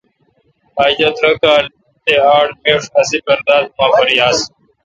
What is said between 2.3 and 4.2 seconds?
آڑ کال میݭ اسے پرداداُماپر